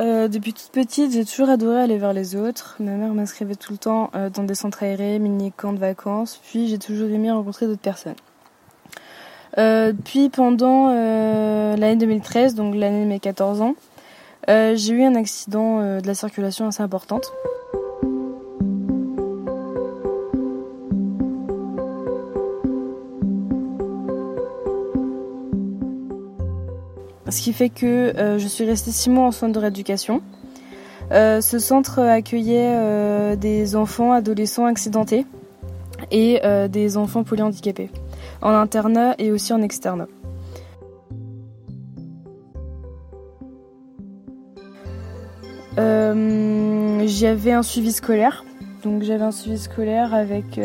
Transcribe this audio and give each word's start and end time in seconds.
Euh, 0.00 0.28
depuis 0.28 0.52
toute 0.52 0.70
petite, 0.70 1.12
j'ai 1.12 1.24
toujours 1.24 1.48
adoré 1.48 1.80
aller 1.80 1.98
vers 1.98 2.12
les 2.12 2.36
autres. 2.36 2.76
Ma 2.78 2.92
mère 2.92 3.14
m'inscrivait 3.14 3.56
tout 3.56 3.72
le 3.72 3.78
temps 3.78 4.10
euh, 4.14 4.30
dans 4.30 4.44
des 4.44 4.54
centres 4.54 4.82
aérés, 4.84 5.18
mini-camps 5.18 5.72
de 5.72 5.78
vacances, 5.78 6.40
puis 6.44 6.68
j'ai 6.68 6.78
toujours 6.78 7.08
aimé 7.10 7.32
rencontrer 7.32 7.66
d'autres 7.66 7.80
personnes. 7.80 8.14
Euh, 9.56 9.92
puis 10.04 10.28
pendant 10.28 10.88
l'année 10.88 11.96
2013, 11.96 12.54
donc 12.54 12.76
l'année 12.76 13.02
de 13.04 13.08
mes 13.08 13.18
14 13.18 13.60
ans, 13.60 13.74
j'ai 14.46 14.92
eu 14.92 15.02
un 15.02 15.16
accident 15.16 15.80
de 16.00 16.06
la 16.06 16.14
circulation 16.14 16.68
assez 16.68 16.82
importante. 16.82 17.32
Ce 27.30 27.42
qui 27.42 27.52
fait 27.52 27.68
que 27.68 27.86
euh, 27.86 28.38
je 28.38 28.46
suis 28.46 28.64
restée 28.64 28.90
six 28.90 29.10
mois 29.10 29.26
en 29.26 29.32
soins 29.32 29.48
de 29.48 29.58
rééducation. 29.58 30.22
Euh, 31.10 31.40
ce 31.40 31.58
centre 31.58 32.00
accueillait 32.00 32.74
euh, 32.74 33.36
des 33.36 33.76
enfants, 33.76 34.12
adolescents 34.12 34.66
accidentés 34.66 35.26
et 36.10 36.40
des 36.70 36.96
enfants 36.96 37.24
polyhandicapés, 37.24 37.90
en 38.40 38.50
internat 38.50 39.14
et 39.18 39.32
aussi 39.32 39.52
en 39.52 39.60
externat. 39.62 40.06
j'avais 47.06 47.52
un 47.52 47.62
suivi 47.62 47.92
scolaire, 47.92 48.44
donc 48.84 49.02
j'avais 49.02 49.24
un 49.24 49.32
suivi 49.32 49.58
scolaire 49.58 50.14
avec 50.14 50.60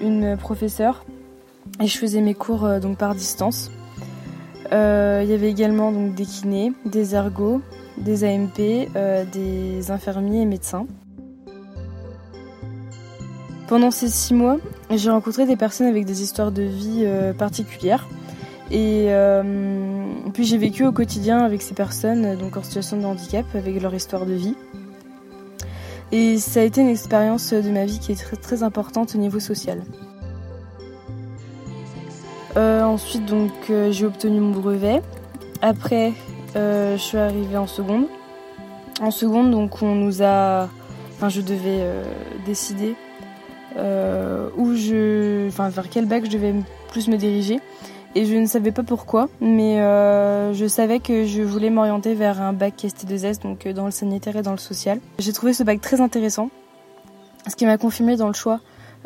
une 0.00 0.36
professeure 0.36 1.04
et 1.80 1.86
je 1.86 1.98
faisais 1.98 2.20
mes 2.20 2.34
cours 2.34 2.80
donc 2.80 2.98
par 2.98 3.14
distance. 3.14 3.70
Euh, 4.72 5.20
il 5.22 5.30
y 5.30 5.34
avait 5.34 5.50
également 5.50 5.92
donc, 5.92 6.14
des 6.14 6.24
kinés, 6.24 6.72
des 6.86 7.14
ergots, 7.14 7.60
des 7.98 8.24
AMP, 8.24 8.88
euh, 8.96 9.24
des 9.30 9.90
infirmiers 9.90 10.42
et 10.42 10.46
médecins. 10.46 10.86
Pendant 13.68 13.90
ces 13.90 14.08
six 14.08 14.34
mois, 14.34 14.58
j'ai 14.90 15.10
rencontré 15.10 15.46
des 15.46 15.56
personnes 15.56 15.86
avec 15.86 16.04
des 16.04 16.22
histoires 16.22 16.52
de 16.52 16.62
vie 16.62 17.02
euh, 17.04 17.32
particulières. 17.32 18.08
Et 18.70 19.08
puis 20.32 20.44
j'ai 20.44 20.56
vécu 20.56 20.86
au 20.86 20.92
quotidien 20.92 21.40
avec 21.40 21.60
ces 21.60 21.74
personnes 21.74 22.38
donc 22.38 22.56
en 22.56 22.62
situation 22.62 22.96
de 22.96 23.04
handicap, 23.04 23.44
avec 23.54 23.82
leur 23.82 23.94
histoire 23.94 24.24
de 24.24 24.32
vie. 24.32 24.54
Et 26.10 26.38
ça 26.38 26.60
a 26.60 26.62
été 26.62 26.80
une 26.80 26.88
expérience 26.88 27.52
de 27.52 27.70
ma 27.70 27.84
vie 27.84 27.98
qui 27.98 28.12
est 28.12 28.16
très, 28.16 28.36
très 28.36 28.62
importante 28.62 29.14
au 29.14 29.18
niveau 29.18 29.40
social. 29.40 29.82
Euh, 32.92 32.94
ensuite, 32.94 33.26
donc, 33.26 33.52
euh, 33.70 33.90
j'ai 33.90 34.06
obtenu 34.06 34.40
mon 34.40 34.52
brevet. 34.52 35.02
Après, 35.60 36.12
euh, 36.56 36.96
je 36.96 37.02
suis 37.02 37.18
arrivée 37.18 37.56
en 37.56 37.66
seconde. 37.66 38.06
En 39.00 39.10
seconde, 39.10 39.50
donc, 39.50 39.82
on 39.82 39.94
nous 39.94 40.22
a. 40.22 40.68
Enfin, 41.14 41.28
je 41.28 41.40
devais 41.40 41.80
décider 42.44 42.94
où 43.76 44.74
je. 44.74 45.48
Enfin, 45.48 45.68
vers 45.68 45.88
quel 45.88 46.06
bac 46.06 46.24
je 46.26 46.30
devais 46.30 46.54
plus 46.90 47.08
me 47.08 47.16
diriger. 47.16 47.60
Et 48.14 48.26
je 48.26 48.34
ne 48.34 48.44
savais 48.46 48.72
pas 48.72 48.82
pourquoi, 48.82 49.28
mais 49.40 49.76
je 50.52 50.66
savais 50.68 50.98
que 50.98 51.24
je 51.24 51.42
voulais 51.42 51.70
m'orienter 51.70 52.14
vers 52.14 52.42
un 52.42 52.52
bac 52.52 52.74
ST2S, 52.84 53.40
donc 53.42 53.66
dans 53.68 53.86
le 53.86 53.90
sanitaire 53.92 54.36
et 54.36 54.42
dans 54.42 54.52
le 54.52 54.58
social. 54.58 54.98
J'ai 55.18 55.32
trouvé 55.32 55.52
ce 55.52 55.62
bac 55.62 55.80
très 55.80 56.00
intéressant, 56.00 56.50
ce 57.48 57.56
qui 57.56 57.64
m'a 57.66 57.78
confirmé 57.78 58.16
dans 58.16 58.28
le 58.28 58.34
choix 58.34 58.60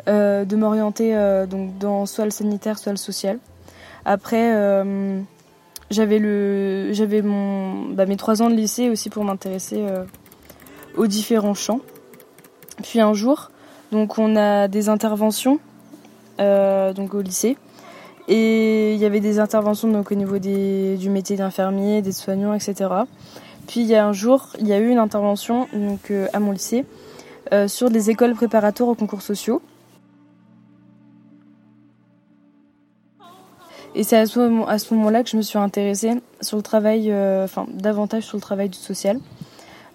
euh, 0.07 0.45
de 0.45 0.55
m'orienter 0.55 1.15
euh, 1.15 1.45
donc 1.45 1.77
dans 1.79 2.05
soit 2.05 2.23
le 2.23 2.31
sanitaire, 2.31 2.77
soit 2.77 2.93
le 2.93 2.97
social. 2.97 3.39
Après, 4.09 4.55
euh, 4.55 5.19
j'avais 5.89 6.21
bah, 6.21 8.05
mes 8.05 8.15
trois 8.15 8.41
ans 8.41 8.49
de 8.49 8.55
lycée 8.55 8.89
aussi 8.89 9.09
pour 9.09 9.25
m'intéresser 9.25 9.83
aux 10.95 11.07
différents 11.07 11.53
champs. 11.53 11.81
Puis 12.83 13.01
un 13.01 13.13
jour, 13.13 13.51
donc 13.91 14.17
on 14.17 14.37
a 14.37 14.69
des 14.69 14.87
interventions 14.87 15.59
donc 16.39 17.13
au 17.13 17.21
lycée. 17.21 17.57
Et 18.29 18.93
il 18.93 18.99
y 18.99 19.03
avait 19.05 19.19
des 19.19 19.39
interventions 19.39 19.89
donc 19.89 20.09
au 20.09 20.15
niveau 20.15 20.39
du 20.39 21.09
métier 21.09 21.35
d'infirmier, 21.35 22.01
des 22.01 22.13
soignants, 22.13 22.53
etc. 22.53 22.89
Puis 23.67 23.81
il 23.81 23.87
y 23.87 23.95
a 23.95 24.07
un 24.07 24.13
jour, 24.13 24.53
il 24.57 24.67
y 24.67 24.73
a 24.73 24.79
eu 24.79 24.87
une 24.87 24.99
intervention 24.99 25.67
à 26.31 26.39
mon 26.39 26.53
lycée 26.53 26.85
sur 27.67 27.89
des 27.89 28.09
écoles 28.09 28.35
préparatoires 28.35 28.87
aux 28.87 28.95
concours 28.95 29.21
sociaux. 29.21 29.61
Et 33.97 34.03
c'est 34.03 34.15
à 34.15 34.27
ce 34.27 34.93
moment-là 34.93 35.23
que 35.23 35.29
je 35.31 35.37
me 35.37 35.41
suis 35.41 35.57
intéressée 35.57 36.11
sur 36.39 36.55
le 36.55 36.61
travail, 36.61 37.09
euh, 37.09 37.45
enfin 37.45 37.65
davantage 37.73 38.21
sur 38.21 38.37
le 38.37 38.41
travail 38.41 38.69
du 38.69 38.77
social, 38.77 39.19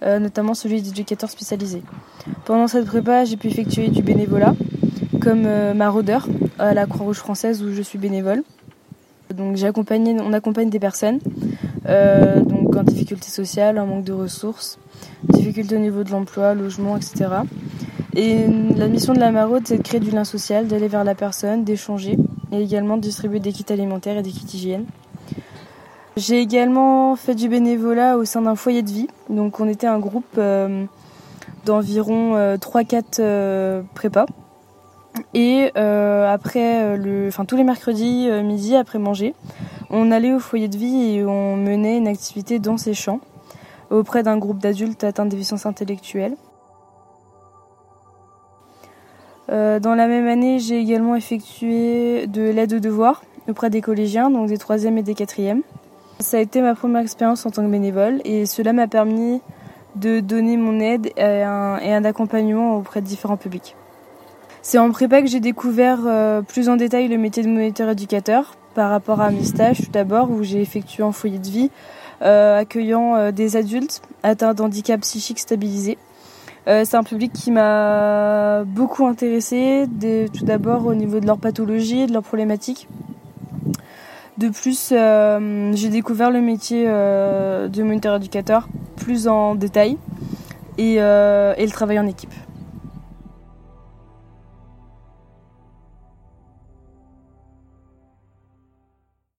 euh, 0.02 0.18
notamment 0.18 0.54
celui 0.54 0.82
d'éducateur 0.82 1.30
spécialisé. 1.30 1.84
Pendant 2.44 2.66
cette 2.66 2.86
prépa, 2.86 3.24
j'ai 3.24 3.36
pu 3.36 3.46
effectuer 3.46 3.86
du 3.90 4.02
bénévolat, 4.02 4.56
comme 5.20 5.44
euh, 5.46 5.72
maraudeur 5.72 6.26
à 6.58 6.74
la 6.74 6.86
Croix-Rouge 6.86 7.18
française 7.18 7.62
où 7.62 7.72
je 7.72 7.80
suis 7.80 7.96
bénévole. 7.96 8.42
Donc 9.36 9.56
on 9.62 10.32
accompagne 10.32 10.68
des 10.68 10.80
personnes 10.80 11.20
donc 11.84 12.76
en 12.76 12.82
difficulté 12.82 13.28
sociale, 13.28 13.78
en 13.78 13.86
manque 13.86 14.04
de 14.04 14.12
ressources, 14.12 14.80
difficultés 15.28 15.76
au 15.76 15.78
niveau 15.78 16.02
de 16.02 16.10
l'emploi, 16.10 16.54
logement, 16.54 16.96
etc. 16.96 17.28
Et 18.16 18.46
la 18.76 18.88
mission 18.88 19.14
de 19.14 19.20
la 19.20 19.30
maraude, 19.30 19.62
c'est 19.64 19.78
de 19.78 19.82
créer 19.82 20.00
du 20.00 20.10
lien 20.10 20.24
social, 20.24 20.66
d'aller 20.66 20.88
vers 20.88 21.04
la 21.04 21.14
personne, 21.14 21.62
d'échanger 21.62 22.18
et 22.52 22.62
également 22.62 22.96
distribuer 22.96 23.40
des 23.40 23.52
kits 23.52 23.72
alimentaires 23.72 24.18
et 24.18 24.22
des 24.22 24.30
kits 24.30 24.56
hygiène. 24.56 24.84
J'ai 26.16 26.40
également 26.40 27.16
fait 27.16 27.34
du 27.34 27.48
bénévolat 27.48 28.18
au 28.18 28.26
sein 28.26 28.42
d'un 28.42 28.54
foyer 28.54 28.82
de 28.82 28.90
vie. 28.90 29.08
Donc 29.30 29.60
on 29.60 29.68
était 29.68 29.86
un 29.86 29.98
groupe 29.98 30.26
euh, 30.36 30.84
d'environ 31.64 32.36
3-4 32.56 32.60
euh, 32.92 33.02
euh, 33.20 33.82
prépas. 33.94 34.26
Et 35.34 35.70
après, 35.74 36.96
le, 36.96 37.28
enfin, 37.28 37.44
tous 37.44 37.56
les 37.56 37.64
mercredis 37.64 38.30
midi, 38.42 38.74
après 38.76 38.98
manger, 38.98 39.34
on 39.90 40.10
allait 40.10 40.32
au 40.32 40.38
foyer 40.38 40.68
de 40.68 40.76
vie 40.76 41.16
et 41.16 41.24
on 41.26 41.56
menait 41.56 41.98
une 41.98 42.08
activité 42.08 42.58
dans 42.58 42.78
ces 42.78 42.94
champs 42.94 43.20
auprès 43.90 44.22
d'un 44.22 44.38
groupe 44.38 44.58
d'adultes 44.58 45.04
atteints 45.04 45.26
de 45.26 45.30
déficience 45.30 45.66
intellectuelle. 45.66 46.34
Euh, 49.50 49.80
dans 49.80 49.94
la 49.94 50.06
même 50.06 50.28
année, 50.28 50.58
j'ai 50.58 50.78
également 50.78 51.16
effectué 51.16 52.26
de 52.26 52.42
l'aide 52.42 52.74
aux 52.74 52.80
devoirs 52.80 53.22
auprès 53.48 53.70
des 53.70 53.80
collégiens, 53.80 54.30
donc 54.30 54.48
des 54.48 54.58
troisièmes 54.58 54.98
et 54.98 55.02
des 55.02 55.14
quatrièmes. 55.14 55.62
Ça 56.20 56.36
a 56.36 56.40
été 56.40 56.60
ma 56.60 56.74
première 56.74 57.02
expérience 57.02 57.44
en 57.44 57.50
tant 57.50 57.64
que 57.64 57.70
bénévole 57.70 58.20
et 58.24 58.46
cela 58.46 58.72
m'a 58.72 58.86
permis 58.86 59.40
de 59.96 60.20
donner 60.20 60.56
mon 60.56 60.78
aide 60.78 61.10
et 61.16 61.42
un, 61.42 62.04
accompagnement 62.04 62.76
auprès 62.76 63.00
de 63.00 63.06
différents 63.06 63.36
publics. 63.36 63.74
C'est 64.62 64.78
en 64.78 64.90
prépa 64.92 65.20
que 65.20 65.26
j'ai 65.26 65.40
découvert 65.40 65.98
euh, 66.06 66.40
plus 66.40 66.68
en 66.68 66.76
détail 66.76 67.08
le 67.08 67.18
métier 67.18 67.42
de 67.42 67.48
moniteur 67.48 67.90
éducateur 67.90 68.54
par 68.74 68.90
rapport 68.90 69.20
à 69.20 69.30
mes 69.30 69.42
stages 69.42 69.78
tout 69.82 69.90
d'abord 69.90 70.30
où 70.30 70.44
j'ai 70.44 70.62
effectué 70.62 71.02
en 71.02 71.10
foyer 71.10 71.40
de 71.40 71.48
vie 71.48 71.70
euh, 72.22 72.60
accueillant 72.60 73.32
des 73.32 73.56
adultes 73.56 74.02
atteints 74.22 74.54
d'handicap 74.54 75.00
psychique 75.00 75.40
stabilisé. 75.40 75.98
Euh, 76.68 76.84
c'est 76.84 76.96
un 76.96 77.02
public 77.02 77.32
qui 77.32 77.50
m'a 77.50 78.62
beaucoup 78.64 79.06
intéressé, 79.06 79.86
tout 80.32 80.44
d'abord 80.44 80.86
au 80.86 80.94
niveau 80.94 81.18
de 81.18 81.26
leur 81.26 81.38
pathologie, 81.38 82.06
de 82.06 82.12
leurs 82.12 82.22
problématiques. 82.22 82.88
De 84.38 84.48
plus, 84.48 84.92
euh, 84.92 85.72
j'ai 85.74 85.88
découvert 85.88 86.30
le 86.30 86.40
métier 86.40 86.84
euh, 86.86 87.68
de 87.68 87.82
moniteur 87.82 88.16
éducateur 88.16 88.68
plus 88.96 89.26
en 89.26 89.56
détail 89.56 89.98
et, 90.78 90.94
et 90.94 90.98
le 90.98 91.70
travail 91.70 91.98
en 91.98 92.06
équipe. 92.06 92.32